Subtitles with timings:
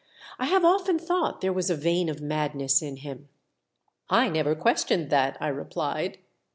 [0.39, 3.29] I have often thought there was a vein of madness in him.""
[4.09, 6.17] I never questioned that," I replied.